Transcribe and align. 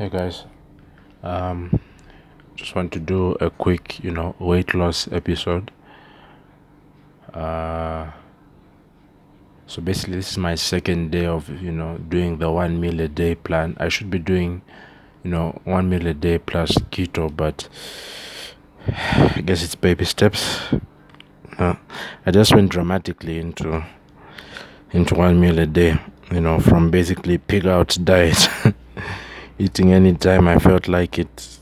Hey 0.00 0.08
guys, 0.08 0.46
um, 1.22 1.78
just 2.56 2.74
want 2.74 2.90
to 2.92 2.98
do 2.98 3.32
a 3.32 3.50
quick, 3.50 4.02
you 4.02 4.10
know, 4.10 4.34
weight 4.38 4.72
loss 4.72 5.06
episode. 5.12 5.70
Uh, 7.34 8.10
so 9.66 9.82
basically, 9.82 10.16
this 10.16 10.32
is 10.32 10.38
my 10.38 10.54
second 10.54 11.10
day 11.10 11.26
of, 11.26 11.50
you 11.62 11.70
know, 11.70 11.98
doing 11.98 12.38
the 12.38 12.50
one 12.50 12.80
meal 12.80 12.98
a 12.98 13.08
day 13.08 13.34
plan. 13.34 13.76
I 13.78 13.90
should 13.90 14.08
be 14.08 14.18
doing, 14.18 14.62
you 15.22 15.32
know, 15.32 15.60
one 15.64 15.90
meal 15.90 16.06
a 16.06 16.14
day 16.14 16.38
plus 16.38 16.72
keto, 16.90 17.28
but 17.36 17.68
I 18.88 19.42
guess 19.44 19.62
it's 19.62 19.74
baby 19.74 20.06
steps. 20.06 20.60
Uh, 21.58 21.74
I 22.24 22.30
just 22.30 22.54
went 22.54 22.70
dramatically 22.70 23.38
into 23.38 23.84
into 24.92 25.14
one 25.14 25.38
meal 25.38 25.58
a 25.58 25.66
day, 25.66 26.00
you 26.32 26.40
know, 26.40 26.58
from 26.58 26.90
basically 26.90 27.36
pig 27.36 27.66
out 27.66 27.98
diet. 28.04 28.48
Eating 29.60 29.92
anytime 29.92 30.48
I 30.48 30.58
felt 30.58 30.88
like 30.88 31.18
it, 31.18 31.58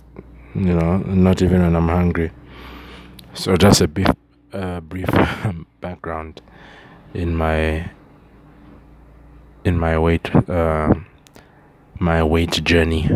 you 0.54 0.72
know, 0.72 0.98
not 0.98 1.42
even 1.42 1.62
when 1.62 1.74
I'm 1.74 1.88
hungry. 1.88 2.30
So 3.34 3.56
just 3.56 3.80
a 3.80 3.88
brief, 3.88 4.10
uh, 4.52 4.80
brief 4.80 5.08
background 5.80 6.40
in 7.12 7.36
my 7.36 7.90
in 9.64 9.78
my 9.78 9.98
weight 9.98 10.32
uh, 10.48 10.94
my 11.98 12.22
weight 12.22 12.62
journey. 12.64 13.10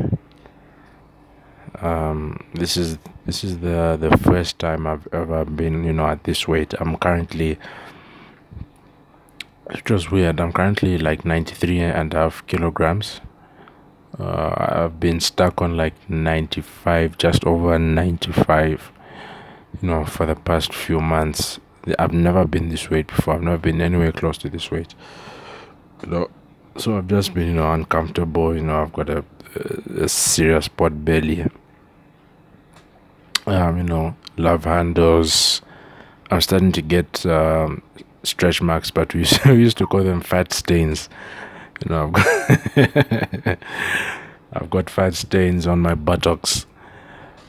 Um, 1.80 2.44
this 2.54 2.76
is 2.76 2.98
this 3.24 3.44
is 3.44 3.58
the 3.58 3.96
the 4.00 4.16
first 4.18 4.58
time 4.58 4.86
I've 4.88 5.06
ever 5.12 5.44
been, 5.44 5.84
you 5.84 5.92
know, 5.92 6.06
at 6.06 6.24
this 6.24 6.48
weight. 6.48 6.74
I'm 6.80 6.96
currently 6.96 7.56
it's 9.70 9.82
just 9.82 10.10
weird. 10.10 10.40
I'm 10.40 10.52
currently 10.52 10.98
like 10.98 11.24
93 11.24 11.78
and 11.78 12.12
a 12.12 12.16
half 12.16 12.44
kilograms 12.48 13.20
uh, 14.18 14.54
I've 14.58 15.00
been 15.00 15.20
stuck 15.20 15.62
on 15.62 15.76
like 15.76 15.94
95, 16.08 17.16
just 17.18 17.44
over 17.44 17.78
95, 17.78 18.92
you 19.80 19.88
know, 19.88 20.04
for 20.04 20.26
the 20.26 20.34
past 20.34 20.74
few 20.74 21.00
months. 21.00 21.58
I've 21.98 22.12
never 22.12 22.44
been 22.44 22.68
this 22.68 22.90
weight 22.90 23.06
before. 23.06 23.34
I've 23.34 23.42
never 23.42 23.58
been 23.58 23.80
anywhere 23.80 24.12
close 24.12 24.38
to 24.38 24.50
this 24.50 24.70
weight. 24.70 24.94
You 26.04 26.10
know, 26.10 26.30
so 26.76 26.98
I've 26.98 27.08
just 27.08 27.34
been, 27.34 27.48
you 27.48 27.54
know, 27.54 27.72
uncomfortable. 27.72 28.54
You 28.54 28.62
know, 28.62 28.82
I've 28.82 28.92
got 28.92 29.08
a, 29.08 29.24
a, 29.98 30.08
serious 30.08 30.68
pot 30.68 31.04
belly. 31.04 31.46
Um, 33.46 33.76
you 33.78 33.82
know, 33.82 34.16
love 34.36 34.64
handles. 34.64 35.62
I'm 36.30 36.40
starting 36.40 36.72
to 36.72 36.82
get 36.82 37.24
um, 37.26 37.82
stretch 38.22 38.62
marks, 38.62 38.90
but 38.90 39.14
we 39.14 39.26
we 39.46 39.54
used 39.54 39.78
to 39.78 39.86
call 39.86 40.04
them 40.04 40.20
fat 40.20 40.52
stains 40.52 41.08
you 41.84 41.90
know, 41.90 42.12
I've 42.14 43.44
got, 43.44 43.58
I've 44.52 44.70
got 44.70 44.90
fat 44.90 45.14
stains 45.14 45.66
on 45.66 45.80
my 45.80 45.94
buttocks. 45.94 46.66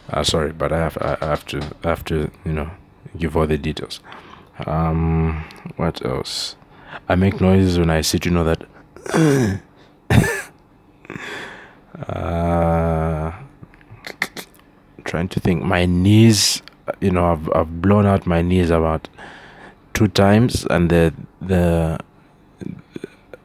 Uh, 0.09 0.23
sorry, 0.23 0.51
but 0.51 0.71
I 0.71 0.77
have 0.77 0.97
I 0.97 1.17
have 1.25 1.45
to 1.47 1.61
I 1.83 1.89
have 1.89 2.03
to 2.05 2.29
you 2.45 2.53
know 2.53 2.69
give 3.17 3.37
all 3.37 3.47
the 3.47 3.57
details. 3.57 3.99
Um, 4.65 5.43
what 5.77 6.05
else? 6.05 6.55
I 7.09 7.15
make 7.15 7.41
noises 7.41 7.79
when 7.79 7.89
I 7.89 8.01
sit. 8.01 8.25
You 8.25 8.31
know 8.31 8.43
that. 8.43 8.63
uh, 12.07 13.31
trying 15.03 15.27
to 15.29 15.39
think. 15.39 15.63
My 15.63 15.85
knees. 15.85 16.61
You 16.99 17.11
know, 17.11 17.31
I've 17.31 17.49
I've 17.55 17.81
blown 17.81 18.05
out 18.05 18.27
my 18.27 18.41
knees 18.41 18.69
about 18.69 19.07
two 19.93 20.09
times, 20.09 20.65
and 20.69 20.89
the 20.89 21.13
the 21.41 21.99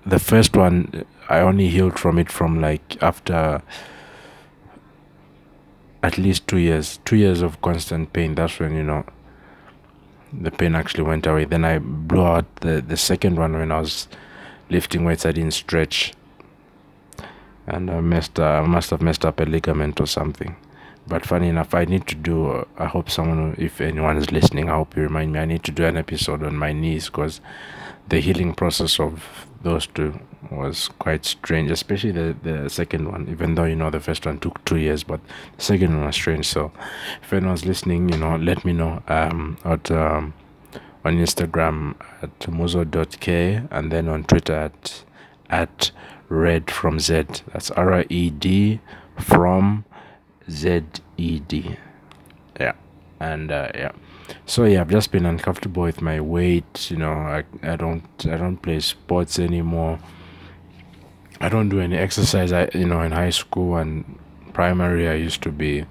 the 0.08 0.18
first 0.18 0.56
one 0.56 1.04
I 1.28 1.40
only 1.40 1.68
healed 1.68 1.98
from 1.98 2.18
it 2.18 2.30
from 2.30 2.60
like 2.60 3.02
after 3.02 3.62
at 6.02 6.16
least 6.16 6.46
two 6.46 6.58
years, 6.58 7.00
two 7.04 7.16
years 7.16 7.42
of 7.42 7.60
constant 7.60 8.12
pain. 8.12 8.34
That's 8.34 8.58
when 8.58 8.74
you 8.74 8.82
know 8.82 9.04
the 10.32 10.50
pain 10.50 10.74
actually 10.74 11.04
went 11.04 11.26
away. 11.26 11.44
Then 11.44 11.64
I 11.64 11.78
blew 11.78 12.24
out 12.24 12.46
the 12.56 12.80
the 12.80 12.96
second 12.96 13.38
one 13.38 13.52
when 13.54 13.70
I 13.72 13.80
was 13.80 14.08
lifting 14.70 15.04
weights. 15.04 15.26
I 15.26 15.32
didn't 15.32 15.54
stretch, 15.54 16.14
and 17.66 17.90
I 17.90 18.00
messed. 18.00 18.38
Uh, 18.38 18.62
I 18.62 18.66
must 18.66 18.90
have 18.90 19.02
messed 19.02 19.24
up 19.24 19.40
a 19.40 19.44
ligament 19.44 20.00
or 20.00 20.06
something. 20.06 20.56
But 21.08 21.24
funny 21.24 21.48
enough, 21.48 21.74
I 21.74 21.86
need 21.86 22.06
to 22.08 22.14
do. 22.14 22.50
Uh, 22.50 22.64
I 22.76 22.86
hope 22.86 23.08
someone, 23.08 23.54
if 23.58 23.80
anyone 23.80 24.18
is 24.18 24.30
listening, 24.30 24.68
I 24.68 24.74
hope 24.74 24.94
you 24.96 25.02
remind 25.02 25.32
me. 25.32 25.40
I 25.40 25.46
need 25.46 25.64
to 25.64 25.72
do 25.72 25.84
an 25.86 25.96
episode 25.96 26.42
on 26.42 26.56
my 26.56 26.72
knees 26.72 27.06
because 27.06 27.40
the 28.08 28.20
healing 28.20 28.54
process 28.54 29.00
of 29.00 29.46
those 29.62 29.86
two 29.86 30.20
was 30.50 30.88
quite 30.98 31.24
strange, 31.24 31.70
especially 31.70 32.12
the, 32.12 32.36
the 32.42 32.70
second 32.70 33.10
one, 33.10 33.26
even 33.28 33.54
though, 33.54 33.64
you 33.64 33.74
know, 33.74 33.90
the 33.90 34.00
first 34.00 34.24
one 34.24 34.38
took 34.38 34.62
two 34.64 34.76
years, 34.76 35.02
but 35.02 35.20
the 35.56 35.62
second 35.62 35.96
one 35.96 36.06
was 36.06 36.14
strange. 36.14 36.46
So 36.46 36.72
if 37.22 37.32
anyone's 37.32 37.64
listening, 37.64 38.08
you 38.10 38.18
know, 38.18 38.36
let 38.36 38.64
me 38.64 38.72
know 38.72 39.02
um, 39.08 39.58
at, 39.64 39.90
um, 39.90 40.34
on 41.04 41.16
Instagram 41.16 41.96
at 42.22 42.38
muzo.k 42.40 43.62
and 43.70 43.90
then 43.90 44.08
on 44.08 44.24
Twitter 44.24 44.54
at, 44.54 45.04
at 45.50 45.90
red 46.28 46.70
from 46.70 47.00
Z. 47.00 47.24
That's 47.52 47.70
R 47.72 48.04
E 48.08 48.30
D 48.30 48.80
from 49.18 49.84
Z 50.50 50.82
E 51.16 51.40
D. 51.40 51.76
Yeah. 52.58 52.72
And 53.20 53.50
uh, 53.50 53.70
yeah 53.74 53.92
so 54.46 54.64
yeah 54.64 54.80
i've 54.80 54.90
just 54.90 55.10
been 55.10 55.26
uncomfortable 55.26 55.82
with 55.82 56.02
my 56.02 56.20
weight 56.20 56.90
you 56.90 56.96
know 56.96 57.12
i, 57.12 57.44
I 57.62 57.76
don't 57.76 58.04
i 58.26 58.36
don't 58.36 58.56
play 58.58 58.80
sports 58.80 59.38
anymore 59.38 59.98
i 61.40 61.48
don't 61.48 61.68
do 61.68 61.80
any 61.80 61.96
exercise 61.96 62.52
i 62.52 62.68
you 62.74 62.86
know 62.86 63.00
in 63.02 63.12
high 63.12 63.30
school 63.30 63.76
and 63.76 64.18
primary 64.52 65.08
i 65.08 65.14
used 65.14 65.42
to 65.42 65.52
be 65.52 65.86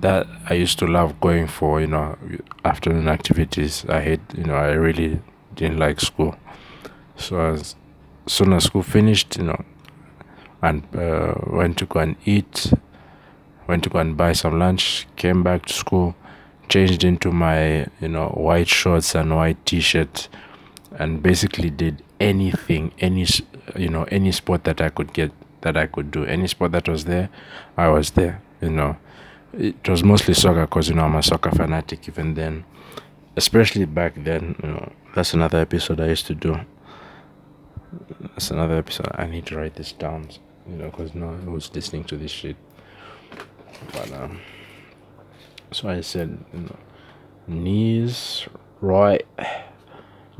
that 0.00 0.26
i 0.48 0.54
used 0.54 0.78
to 0.78 0.86
love 0.86 1.20
going 1.20 1.46
for 1.46 1.80
you 1.80 1.86
know 1.86 2.16
afternoon 2.64 3.08
activities 3.08 3.84
i 3.88 4.00
hate 4.00 4.20
you 4.36 4.44
know 4.44 4.54
i 4.54 4.72
really 4.72 5.20
didn't 5.54 5.78
like 5.78 6.00
school 6.00 6.36
so 7.16 7.40
as 7.40 7.76
soon 8.26 8.52
as 8.52 8.64
school 8.64 8.82
finished 8.82 9.36
you 9.36 9.44
know 9.44 9.64
and 10.62 10.82
uh, 10.96 11.34
went 11.46 11.76
to 11.78 11.86
go 11.86 12.00
and 12.00 12.16
eat 12.24 12.72
went 13.66 13.84
to 13.84 13.90
go 13.90 13.98
and 13.98 14.16
buy 14.16 14.32
some 14.32 14.58
lunch 14.58 15.06
came 15.16 15.42
back 15.42 15.66
to 15.66 15.72
school 15.72 16.14
changed 16.68 17.04
into 17.04 17.30
my 17.30 17.86
you 18.00 18.08
know 18.08 18.28
white 18.28 18.68
shorts 18.68 19.14
and 19.14 19.34
white 19.34 19.64
t-shirt 19.66 20.28
and 20.98 21.22
basically 21.22 21.70
did 21.70 22.02
anything 22.20 22.92
any 22.98 23.26
you 23.76 23.88
know 23.88 24.04
any 24.04 24.32
sport 24.32 24.64
that 24.64 24.80
i 24.80 24.88
could 24.88 25.12
get 25.12 25.30
that 25.62 25.76
i 25.76 25.86
could 25.86 26.10
do. 26.10 26.24
Any 26.24 26.46
sport 26.46 26.72
that 26.72 26.88
was 26.88 27.04
there 27.04 27.28
i 27.76 27.88
was 27.88 28.12
there 28.12 28.40
you 28.60 28.70
know. 28.70 28.96
It 29.52 29.88
was 29.88 30.04
mostly 30.04 30.34
soccer 30.34 30.66
because 30.66 30.88
you 30.88 30.94
know 30.94 31.04
i'm 31.04 31.14
a 31.16 31.22
soccer 31.22 31.50
fanatic 31.50 32.08
even 32.08 32.34
then. 32.34 32.64
Especially 33.36 33.84
back 33.84 34.14
then 34.16 34.56
you 34.62 34.68
know 34.68 34.92
that's 35.14 35.34
another 35.34 35.58
episode 35.58 36.00
i 36.00 36.08
used 36.08 36.26
to 36.26 36.34
do. 36.34 36.60
That's 38.20 38.50
another 38.50 38.76
episode 38.76 39.08
i 39.14 39.26
need 39.26 39.46
to 39.46 39.56
write 39.56 39.74
this 39.74 39.92
down 39.92 40.28
you 40.68 40.76
know 40.76 40.90
because 40.90 41.14
no 41.14 41.26
one 41.26 41.52
was 41.52 41.74
listening 41.74 42.04
to 42.04 42.16
this 42.16 42.30
shit 42.30 42.56
but 43.92 44.12
um 44.12 44.40
so 45.72 45.88
I 45.88 46.00
said, 46.00 46.38
you 46.54 46.60
know, 46.60 46.76
knees, 47.48 48.46
right, 48.80 49.26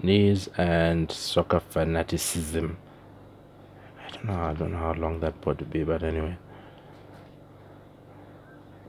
knees, 0.02 0.48
and 0.56 1.10
soccer 1.10 1.60
fanaticism. 1.60 2.78
I 4.04 4.10
don't 4.10 4.24
know. 4.24 4.40
I 4.40 4.52
don't 4.54 4.72
know 4.72 4.78
how 4.78 4.92
long 4.94 5.20
that 5.20 5.44
would 5.44 5.68
be, 5.70 5.84
but 5.84 6.02
anyway. 6.02 6.38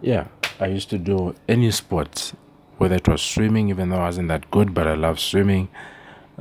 Yeah, 0.02 0.28
I 0.60 0.68
used 0.68 0.90
to 0.92 1.00
do 1.00 1.36
any 1.48 1.72
sports, 1.72 2.34
whether 2.78 2.96
it 2.96 3.08
was 3.08 3.22
swimming, 3.22 3.70
even 3.70 3.90
though 3.90 3.98
I 3.98 4.06
wasn't 4.06 4.28
that 4.28 4.50
good, 4.52 4.74
but 4.74 4.88
I 4.88 4.94
love 4.94 5.20
swimming. 5.20 5.70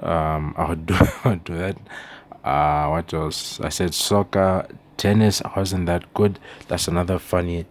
Um, 0.02 0.54
I 0.58 0.68
would 0.68 0.84
do, 0.86 0.94
do 1.44 1.56
that. 1.56 1.78
Uh, 2.44 2.88
what 2.90 3.12
else? 3.14 3.60
I 3.60 3.70
said 3.70 3.94
soccer, 3.94 4.68
tennis. 4.98 5.40
I 5.42 5.52
wasn't 5.58 5.86
that 5.86 6.12
good. 6.12 6.38
That's 6.68 6.86
another 6.86 7.18
funny 7.18 7.66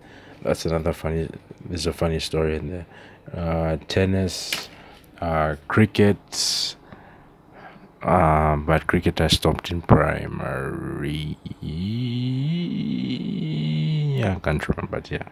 that's 0.46 0.66
another 0.66 0.94
funny 0.94 1.28
there's 1.66 1.88
a 1.88 1.94
funny 1.94 2.20
story 2.20 2.56
in 2.56 2.70
there. 2.70 2.86
Uh, 3.34 3.78
tennis 3.88 4.70
uh, 5.20 5.56
cricket 5.68 6.76
uh, 8.04 8.56
but 8.58 8.86
cricket 8.86 9.20
I 9.20 9.28
stopped 9.28 9.72
in 9.72 9.82
primary. 9.82 11.38
I 14.24 14.40
can't 14.40 14.70
remember 14.70 14.88
but 14.92 15.10
yeah. 15.12 15.28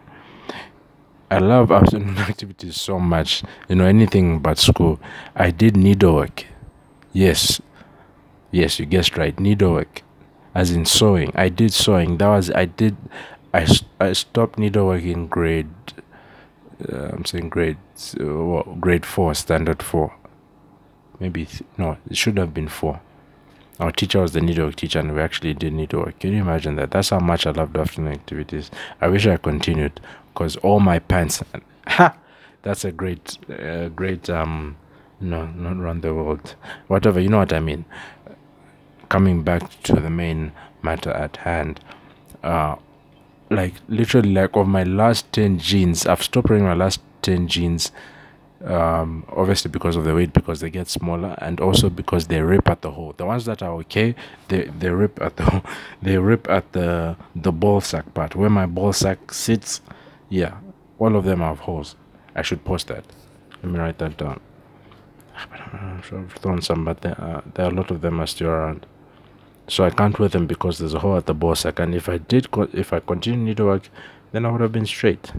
I 1.30 1.38
love 1.38 1.70
afternoon 1.70 2.18
activities 2.30 2.80
so 2.80 2.98
much. 2.98 3.44
You 3.68 3.76
know 3.76 3.86
anything 3.86 4.40
but 4.40 4.58
school. 4.58 5.00
I 5.36 5.52
did 5.52 5.76
needlework. 5.76 6.46
Yes. 7.12 7.60
Yes 8.50 8.80
you 8.80 8.86
guessed 8.86 9.16
right. 9.16 9.38
Needlework. 9.38 10.02
As 10.54 10.72
in 10.72 10.84
sewing. 10.84 11.32
I 11.34 11.48
did 11.48 11.72
sewing. 11.72 12.18
That 12.18 12.28
was 12.28 12.50
I 12.50 12.64
did 12.64 12.96
I, 13.54 13.66
I 14.00 14.12
stopped 14.12 14.58
needlework 14.58 15.04
in 15.04 15.28
grade 15.28 15.68
uh, 16.92 17.10
I'm 17.12 17.24
saying 17.24 17.48
grade 17.48 17.78
uh, 18.20 18.24
well, 18.24 18.76
grade 18.80 19.06
4 19.06 19.34
standard 19.34 19.82
4 19.82 20.12
maybe 21.20 21.46
th- 21.46 21.62
no 21.78 21.96
it 22.10 22.16
should 22.16 22.36
have 22.36 22.52
been 22.52 22.68
4 22.68 23.00
our 23.80 23.90
teacher 23.90 24.20
was 24.20 24.32
the 24.32 24.40
needlework 24.40 24.76
teacher 24.76 25.00
and 25.00 25.14
we 25.14 25.20
actually 25.20 25.52
did 25.52 25.72
needlework. 25.72 26.20
Can 26.20 26.32
you 26.32 26.40
imagine 26.40 26.76
that? 26.76 26.92
That's 26.92 27.10
how 27.10 27.18
much 27.18 27.46
I 27.46 27.50
loved 27.50 27.76
afternoon 27.76 28.12
activities. 28.12 28.70
I 29.00 29.08
wish 29.08 29.26
I 29.26 29.36
continued 29.36 30.00
because 30.32 30.56
all 30.56 30.78
my 30.78 31.00
pants, 31.00 31.42
ha, 31.86 32.16
that's 32.62 32.84
a 32.84 32.92
great, 32.92 33.36
uh, 33.50 33.88
great, 33.88 34.30
um, 34.30 34.76
no, 35.20 35.46
not 35.46 35.76
around 35.76 36.02
the 36.02 36.14
world, 36.14 36.54
whatever, 36.86 37.18
you 37.20 37.28
know 37.28 37.38
what 37.38 37.52
I 37.52 37.60
mean. 37.60 37.84
Coming 39.08 39.42
back 39.42 39.82
to 39.82 39.94
the 39.94 40.10
main 40.10 40.52
matter 40.82 41.10
at 41.10 41.38
hand, 41.38 41.80
uh, 42.44 42.76
like 43.54 43.74
literally 43.88 44.32
like 44.32 44.56
of 44.56 44.66
my 44.68 44.84
last 44.84 45.32
10 45.32 45.58
jeans, 45.58 46.06
I've 46.06 46.22
stopped 46.22 46.48
wearing 46.48 46.64
my 46.64 46.74
last 46.74 47.00
10 47.22 47.48
jeans 47.48 47.92
um, 48.64 49.24
obviously 49.28 49.70
because 49.70 49.94
of 49.96 50.04
the 50.04 50.14
weight 50.14 50.32
because 50.32 50.60
they 50.60 50.70
get 50.70 50.88
smaller 50.88 51.34
and 51.38 51.60
also 51.60 51.90
because 51.90 52.28
they 52.28 52.40
rip 52.40 52.68
at 52.68 52.82
the 52.82 52.90
hole. 52.92 53.14
The 53.16 53.26
ones 53.26 53.44
that 53.44 53.62
are 53.62 53.72
okay 53.80 54.14
they 54.48 54.64
they 54.64 54.90
rip 54.90 55.20
at 55.20 55.36
the 55.36 55.62
they 56.02 56.18
rip 56.18 56.48
at 56.48 56.72
the 56.72 57.16
the 57.36 57.52
ball 57.52 57.80
sack 57.80 58.12
part. 58.14 58.34
Where 58.34 58.50
my 58.50 58.66
ball 58.66 58.92
sack 58.92 59.32
sits 59.32 59.80
yeah 60.30 60.58
all 60.98 61.16
of 61.16 61.24
them 61.24 61.40
have 61.40 61.60
holes. 61.60 61.96
I 62.34 62.42
should 62.42 62.64
post 62.64 62.88
that. 62.88 63.04
Let 63.62 63.72
me 63.72 63.78
write 63.78 63.98
that 63.98 64.16
down. 64.16 64.40
I've 65.36 66.32
thrown 66.40 66.62
some 66.62 66.84
but 66.84 67.02
there 67.02 67.20
are, 67.20 67.42
there 67.54 67.66
are 67.66 67.70
a 67.70 67.74
lot 67.74 67.90
of 67.90 68.00
them 68.00 68.20
are 68.20 68.26
still 68.26 68.48
around 68.48 68.86
so 69.68 69.84
i 69.84 69.90
can't 69.90 70.18
wear 70.18 70.28
them 70.28 70.46
because 70.46 70.78
there's 70.78 70.94
a 70.94 70.98
hole 70.98 71.16
at 71.16 71.26
the 71.26 71.34
ball 71.34 71.54
sack 71.54 71.78
and 71.78 71.94
if 71.94 72.08
i 72.08 72.18
did 72.18 72.48
if 72.72 72.92
i 72.92 73.00
continue 73.00 73.54
to 73.54 73.64
work 73.64 73.88
then 74.32 74.44
i 74.44 74.50
would 74.50 74.60
have 74.60 74.72
been 74.72 74.86
straight 74.86 75.32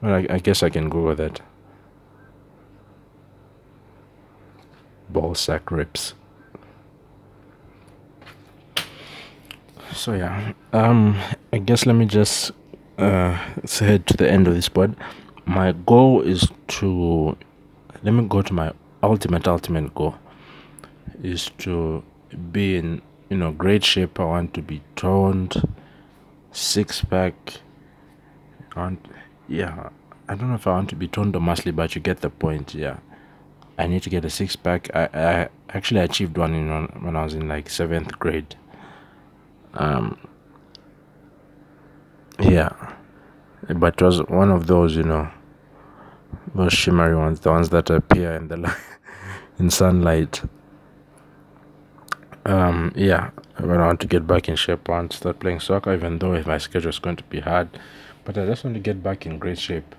well 0.00 0.14
i, 0.14 0.26
I 0.30 0.38
guess 0.38 0.62
i 0.62 0.70
can 0.70 0.88
google 0.88 1.14
that 1.14 1.40
ball 5.08 5.34
sack 5.34 5.70
rips. 5.70 6.14
So 9.92 10.14
yeah, 10.14 10.52
um, 10.72 11.18
I 11.52 11.58
guess 11.58 11.86
let 11.86 11.94
me 11.94 12.06
just 12.06 12.52
uh, 12.98 13.32
head 13.78 14.06
to 14.08 14.16
the 14.16 14.30
end 14.30 14.46
of 14.46 14.54
this 14.54 14.68
pod. 14.68 14.96
My 15.46 15.72
goal 15.72 16.20
is 16.22 16.50
to 16.68 17.36
let 18.02 18.12
me 18.12 18.26
go 18.28 18.42
to 18.42 18.52
my 18.52 18.72
ultimate 19.02 19.46
ultimate 19.48 19.94
goal 19.94 20.14
is 21.22 21.50
to 21.58 22.02
be 22.52 22.76
in 22.76 23.02
you 23.28 23.36
know 23.36 23.52
great 23.52 23.84
shape. 23.84 24.20
I 24.20 24.24
want 24.24 24.54
to 24.54 24.62
be 24.62 24.82
toned, 24.94 25.62
six 26.52 27.02
pack. 27.02 27.34
Want, 28.76 29.06
yeah, 29.48 29.88
I 30.28 30.34
don't 30.34 30.48
know 30.48 30.56
if 30.56 30.66
I 30.66 30.72
want 30.72 30.90
to 30.90 30.96
be 30.96 31.08
toned 31.08 31.34
or 31.34 31.40
muscly, 31.40 31.74
but 31.74 31.94
you 31.94 32.00
get 32.00 32.20
the 32.20 32.30
point. 32.30 32.74
Yeah, 32.74 32.98
I 33.78 33.86
need 33.86 34.02
to 34.02 34.10
get 34.10 34.24
a 34.24 34.30
six 34.30 34.54
pack. 34.56 34.90
I, 34.94 35.08
I 35.14 35.48
actually 35.70 36.00
achieved 36.00 36.36
one 36.36 36.54
in 36.54 36.68
when 37.02 37.16
I 37.16 37.24
was 37.24 37.34
in 37.34 37.48
like 37.48 37.70
seventh 37.70 38.18
grade. 38.18 38.56
Um, 39.74 40.18
yeah, 42.38 42.70
but 43.68 44.00
it 44.00 44.04
was 44.04 44.22
one 44.24 44.50
of 44.50 44.66
those, 44.66 44.96
you 44.96 45.02
know, 45.02 45.30
those 46.54 46.72
shimmery 46.72 47.16
ones, 47.16 47.40
the 47.40 47.50
ones 47.50 47.70
that 47.70 47.90
appear 47.90 48.34
in 48.34 48.48
the 48.48 48.76
in 49.58 49.70
sunlight. 49.70 50.42
Um, 52.46 52.92
yeah, 52.94 53.30
when 53.58 53.80
I 53.80 53.86
want 53.86 54.00
to 54.00 54.06
get 54.06 54.24
back 54.24 54.48
in 54.48 54.54
shape, 54.54 54.88
I 54.88 54.92
want 54.92 55.10
to 55.10 55.16
start 55.16 55.40
playing 55.40 55.58
soccer, 55.58 55.92
even 55.92 56.20
though 56.20 56.40
my 56.42 56.58
schedule 56.58 56.90
is 56.90 57.00
going 57.00 57.16
to 57.16 57.24
be 57.24 57.40
hard. 57.40 57.68
But 58.24 58.38
I 58.38 58.46
just 58.46 58.62
want 58.62 58.74
to 58.74 58.80
get 58.80 59.02
back 59.02 59.26
in 59.26 59.38
great 59.38 59.58
shape 59.58 59.96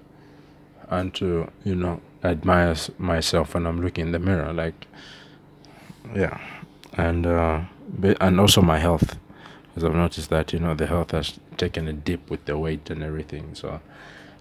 and 0.90 1.14
to, 1.16 1.52
you 1.66 1.76
know, 1.76 2.00
admire 2.24 2.74
myself 2.98 3.54
when 3.54 3.68
I'm 3.68 3.82
looking 3.82 4.08
in 4.08 4.12
the 4.14 4.20
mirror. 4.20 4.54
Like, 4.54 4.88
yeah, 6.16 6.40
and 6.94 7.26
uh, 7.26 7.64
and 8.22 8.40
also 8.40 8.62
my 8.62 8.80
health, 8.80 9.18
because 9.68 9.84
I've 9.84 9.96
noticed 9.96 10.30
that 10.30 10.54
you 10.54 10.60
know 10.60 10.74
the 10.74 10.88
health 10.88 11.12
has 11.12 11.38
taken 11.58 11.90
a 11.90 11.94
dip 11.94 12.30
with 12.30 12.46
the 12.46 12.58
weight 12.58 12.90
and 12.90 13.04
everything. 13.04 13.56
So 13.56 13.82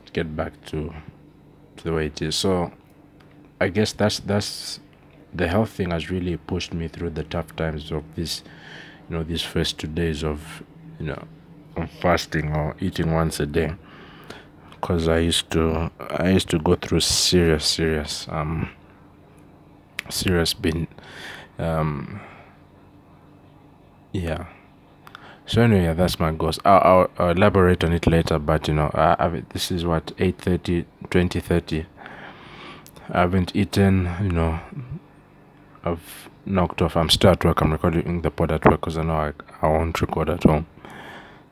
to 0.05 0.13
get 0.13 0.37
back 0.37 0.65
to 0.67 0.95
to 1.79 1.85
the 1.85 1.93
way 1.93 2.07
it 2.07 2.23
is. 2.23 2.37
So 2.37 2.71
I 3.61 3.69
guess 3.69 3.93
that's 3.93 4.21
that's 4.21 4.79
the 5.37 5.49
health 5.49 5.71
thing 5.71 5.91
has 5.91 6.11
really 6.11 6.37
pushed 6.37 6.73
me 6.73 6.89
through 6.89 7.11
the 7.11 7.25
tough 7.25 7.55
times 7.57 7.91
of 7.91 8.03
this, 8.15 8.43
you 9.09 9.17
know, 9.17 9.23
these 9.23 9.43
first 9.43 9.79
two 9.79 9.89
days 9.89 10.25
of 10.25 10.63
you 10.99 11.07
know, 11.07 11.25
fasting 12.01 12.55
or 12.55 12.77
eating 12.81 13.13
once 13.13 13.41
a 13.41 13.47
day. 13.47 13.75
Because 14.71 15.09
I 15.09 15.19
used 15.19 15.51
to 15.51 15.91
I 15.99 16.31
used 16.31 16.49
to 16.51 16.59
go 16.59 16.75
through 16.77 17.01
serious 17.01 17.65
serious 17.65 18.27
um 18.29 18.71
serious 20.11 20.55
bin 20.55 20.87
um 21.59 22.21
yeah. 24.13 24.47
So 25.47 25.63
anyway 25.63 25.95
that's 25.95 26.19
my 26.19 26.33
goals. 26.33 26.59
I'll, 26.65 26.81
I'll, 26.81 27.11
I'll, 27.19 27.31
elaborate 27.31 27.85
on 27.85 27.93
it 27.93 28.07
later 28.07 28.39
but 28.39 28.69
you 28.69 28.75
know 28.75 28.91
I, 28.95 29.17
I 29.19 29.43
this 29.51 29.71
is 29.71 29.85
what 29.85 30.07
8:30 30.17 30.85
2030 31.11 31.87
I 33.09 33.21
haven't 33.21 33.55
eaten 33.55 34.11
you 34.23 34.33
know 34.33 34.61
I've 35.87 36.29
knocked 36.45 36.83
off. 36.83 36.97
I'm 36.97 37.11
still 37.11 37.31
at 37.31 37.45
work. 37.45 37.61
I'm 37.61 37.73
recording 37.73 38.23
the 38.23 38.31
pod 38.31 38.53
at 38.53 38.65
work 38.65 38.81
because 38.81 38.99
I 38.99 39.03
know 39.03 39.15
I, 39.15 39.33
I 39.63 39.69
won't 39.69 40.01
record 40.01 40.29
at 40.31 40.45
home. 40.45 40.67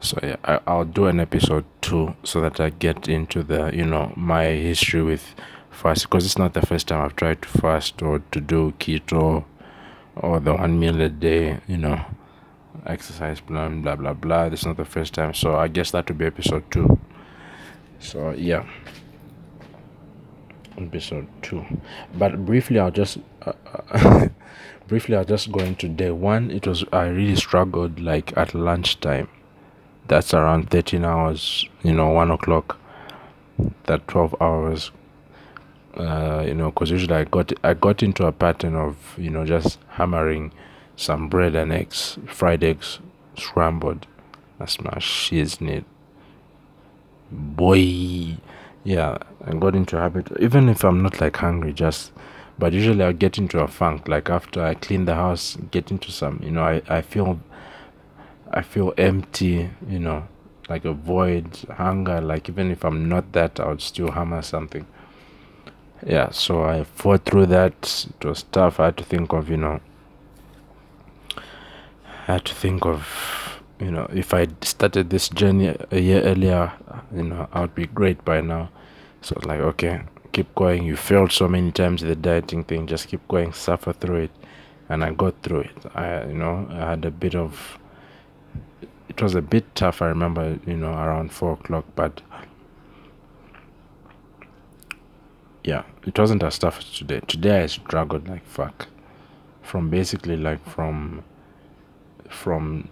So 0.01 0.19
yeah 0.23 0.37
I, 0.45 0.61
i'll 0.67 0.85
do 0.85 1.07
an 1.07 1.19
episode 1.19 1.65
two 1.81 2.15
so 2.25 2.43
that 2.43 2.61
i 2.61 2.69
get 2.69 3.09
into 3.09 3.43
the 3.43 3.71
you 3.75 3.87
know 3.87 4.13
my 4.17 4.45
history 4.45 5.03
with 5.03 5.35
fast 5.71 6.03
because 6.03 6.27
it's 6.27 6.37
not 6.37 6.53
the 6.53 6.61
first 6.61 6.89
time 6.89 7.03
i've 7.03 7.17
tried 7.17 7.41
to 7.41 7.49
fast 7.49 8.03
or 8.03 8.19
to 8.31 8.39
do 8.39 8.75
keto 8.79 9.45
or 10.17 10.41
the 10.41 10.53
one 10.53 10.79
meal 10.79 11.01
a 11.01 11.09
day 11.09 11.59
you 11.67 11.79
know 11.79 12.05
exercise 12.87 13.41
plan 13.41 13.83
blah 13.83 13.97
blah 13.97 14.13
blah. 14.13 14.45
Is 14.45 14.67
not 14.67 14.77
the 14.77 14.85
first 14.85 15.15
time. 15.15 15.35
So 15.35 15.57
i 15.57 15.69
guess 15.69 15.91
that 15.93 16.09
would 16.09 16.19
be 16.19 16.27
episode 16.27 16.71
two. 16.71 16.99
So 17.99 18.33
yeah 18.33 18.67
episode 20.79 21.27
two. 21.43 21.65
But 22.15 22.45
briefly 22.45 22.79
i'll 22.79 22.91
just 22.91 23.19
uh, 23.43 23.53
uh 23.93 24.29
briefly 24.89 25.17
i'll 25.17 25.25
just 25.25 25.51
go 25.53 25.61
into 25.61 25.89
day 25.89 26.11
one. 26.11 26.51
It 26.51 26.67
was 26.67 26.85
i 26.93 27.07
really 27.07 27.37
struggled 27.37 28.01
like 28.01 28.37
at 28.37 28.55
lunchtime. 28.55 29.29
That's 30.09 30.35
around 30.35 30.71
13 30.71 31.05
hours 31.05 31.67
you 31.83 31.93
know 31.93 32.11
1 32.11 32.31
o'clock. 32.31 32.79
That 33.85 34.07
12 34.09 34.37
hours 34.41 34.91
uh, 35.97 36.43
you 36.47 36.55
know 36.55 36.71
because 36.71 36.91
usually 36.91 37.15
i 37.15 37.25
got 37.25 37.53
i 37.63 37.73
got 37.73 38.03
into 38.03 38.27
a 38.27 38.33
pattern 38.33 38.75
of 38.75 39.15
you 39.17 39.31
know 39.31 39.45
just 39.45 39.79
hammering 39.91 40.53
some 40.97 41.29
bread 41.29 41.55
and 41.55 41.73
eggs 41.73 42.19
fried 42.27 42.65
eggs 42.65 42.99
scrambled. 43.37 44.07
That's 44.59 44.81
my 44.81 44.93
shiznit. 44.99 45.85
Boy 47.31 48.37
yeah 48.85 49.19
i 49.45 49.55
got 49.55 49.75
into 49.75 49.97
a 49.97 50.01
habit 50.01 50.29
even 50.41 50.69
if 50.69 50.85
i'm 50.85 51.03
not 51.03 51.21
like 51.21 51.37
hungry 51.37 51.73
just 51.73 52.13
but 52.59 52.73
usually 52.73 53.03
i 53.03 53.11
get 53.13 53.39
into 53.39 53.59
a 53.59 53.67
funk 53.67 54.07
like 54.07 54.31
after 54.31 54.63
i 54.63 54.75
clean 54.75 55.05
the 55.07 55.15
house 55.15 55.57
get 55.71 55.91
into 55.91 56.13
some 56.13 56.39
you 56.43 56.51
know 56.51 56.63
i, 56.63 56.83
I 56.89 57.01
feel 57.01 57.41
I 58.55 58.63
feel 58.63 58.95
empty, 58.97 59.69
you 59.89 59.99
know, 59.99 60.29
like 60.69 60.85
a 60.85 60.93
void, 60.93 61.57
hunger. 61.77 62.21
Like 62.21 62.49
even 62.49 62.71
if 62.71 62.85
I'm 62.85 63.09
not 63.09 63.33
that, 63.33 63.59
I 63.59 63.67
would 63.67 63.83
still 63.83 64.13
hammer 64.13 64.43
something. 64.43 64.87
Yeah, 66.07 66.31
so 66.31 66.63
I 66.63 66.85
fought 66.85 67.25
through 67.25 67.47
that. 67.47 68.07
It 68.21 68.25
was 68.25 68.45
tough. 68.45 68.79
I 68.79 68.87
had 68.87 68.97
to 68.99 69.05
think 69.05 69.33
of, 69.33 69.51
you 69.51 69.57
know, 69.57 69.81
I 71.37 72.33
had 72.35 72.45
to 72.45 72.55
think 72.55 72.87
of, 72.87 73.44
you 73.81 73.91
know, 73.91 74.07
if 74.13 74.33
I 74.33 74.49
started 74.63 75.11
this 75.11 75.29
journey 75.29 75.77
a 75.91 76.01
year 76.01 76.23
earlier, 76.23 76.73
you 77.15 77.25
know, 77.25 77.49
I 77.53 77.61
would 77.61 77.75
be 77.75 77.87
great 77.87 78.25
by 78.25 78.41
now. 78.41 78.71
So 79.21 79.39
like, 79.45 79.61
okay, 79.61 80.03
keep 80.33 80.55
going. 80.55 80.85
You 80.85 80.97
failed 80.97 81.33
so 81.33 81.49
many 81.49 81.73
times 81.73 82.03
the 82.03 82.15
dieting 82.15 82.65
thing. 82.65 82.87
Just 82.87 83.09
keep 83.09 83.27
going, 83.29 83.53
suffer 83.53 83.93
through 83.93 84.25
it, 84.25 84.31
and 84.89 85.05
I 85.05 85.13
got 85.13 85.43
through 85.43 85.61
it. 85.61 85.87
I, 85.95 86.25
you 86.27 86.35
know, 86.35 86.69
I 86.71 86.91
had 86.91 87.05
a 87.05 87.11
bit 87.11 87.35
of 87.35 87.79
it 89.09 89.23
was 89.23 89.35
a 89.35 89.43
bit 89.43 89.75
tough. 89.75 90.03
I 90.03 90.07
remember, 90.07 90.59
you 90.67 90.77
know, 90.77 90.93
around 90.93 91.33
four 91.33 91.53
o'clock, 91.53 91.85
but 91.95 92.21
yeah, 95.63 95.85
it 96.07 96.19
wasn't 96.19 96.43
as 96.43 96.59
tough 96.59 96.79
as 96.79 96.91
today. 96.91 97.21
Today 97.27 97.63
I 97.63 97.67
struggled 97.67 98.29
like 98.29 98.45
fuck, 98.47 98.89
from 99.63 99.89
basically 99.91 100.37
like 100.37 100.65
from 100.69 101.25
from 102.29 102.89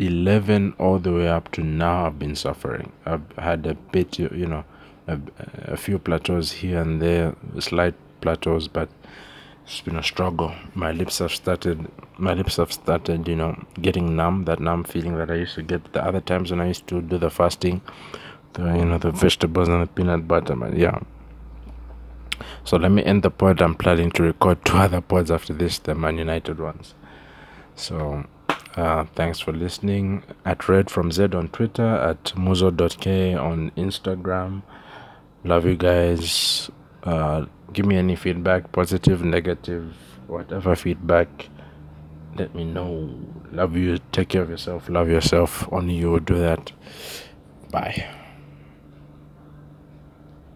11 0.00 0.74
all 0.78 0.98
the 0.98 1.12
way 1.12 1.28
up 1.28 1.50
to 1.52 1.62
now 1.62 2.06
i've 2.06 2.18
been 2.18 2.34
suffering 2.34 2.92
i've 3.06 3.22
had 3.38 3.66
a 3.66 3.74
bit 3.74 4.18
you 4.18 4.46
know 4.46 4.64
a, 5.06 5.18
a 5.64 5.76
few 5.76 5.98
plateaus 5.98 6.52
here 6.52 6.80
and 6.80 7.02
there 7.02 7.34
slight 7.58 7.94
plateaus 8.20 8.68
but 8.68 8.88
it's 9.70 9.80
been 9.82 9.96
a 9.96 10.02
struggle. 10.02 10.52
My 10.74 10.90
lips 10.90 11.18
have 11.18 11.32
started 11.32 11.90
my 12.18 12.34
lips 12.34 12.56
have 12.56 12.72
started, 12.72 13.28
you 13.28 13.36
know, 13.36 13.56
getting 13.80 14.16
numb, 14.16 14.44
that 14.46 14.58
numb 14.58 14.82
feeling 14.82 15.16
that 15.16 15.30
I 15.30 15.36
used 15.36 15.54
to 15.54 15.62
get 15.62 15.92
the 15.92 16.04
other 16.04 16.20
times 16.20 16.50
when 16.50 16.60
I 16.60 16.66
used 16.66 16.88
to 16.88 17.00
do 17.00 17.18
the 17.18 17.30
fasting. 17.30 17.80
The 18.54 18.64
you 18.64 18.84
know, 18.84 18.98
the 18.98 19.12
vegetables 19.12 19.68
and 19.68 19.82
the 19.82 19.86
peanut 19.86 20.26
butter, 20.26 20.56
man. 20.56 20.76
Yeah. 20.76 20.98
So 22.64 22.78
let 22.78 22.90
me 22.90 23.04
end 23.04 23.22
the 23.22 23.30
pod. 23.30 23.62
I'm 23.62 23.76
planning 23.76 24.10
to 24.12 24.24
record 24.24 24.64
two 24.64 24.76
other 24.76 25.00
pods 25.00 25.30
after 25.30 25.52
this, 25.52 25.78
the 25.78 25.94
Man 25.94 26.18
United 26.18 26.58
ones. 26.58 26.94
So 27.76 28.26
uh, 28.76 29.04
thanks 29.14 29.40
for 29.40 29.52
listening. 29.52 30.22
At 30.44 30.68
Red 30.68 30.90
from 30.90 31.12
Z 31.12 31.24
on 31.34 31.48
Twitter, 31.48 31.86
at 31.86 32.24
muzo.k 32.36 33.34
on 33.34 33.70
Instagram. 33.76 34.62
Love 35.44 35.66
you 35.66 35.76
guys. 35.76 36.70
Uh, 37.02 37.46
give 37.72 37.86
me 37.86 37.96
any 37.96 38.16
feedback, 38.16 38.72
positive, 38.72 39.24
negative, 39.24 39.94
whatever 40.26 40.76
feedback. 40.76 41.48
Let 42.36 42.54
me 42.54 42.64
know. 42.64 43.10
Love 43.50 43.76
you. 43.76 43.98
Take 44.12 44.28
care 44.28 44.42
of 44.42 44.50
yourself. 44.50 44.88
Love 44.88 45.08
yourself. 45.08 45.68
Only 45.72 45.94
you 45.94 46.10
will 46.10 46.20
do 46.20 46.38
that. 46.38 46.72
Bye. 47.70 48.19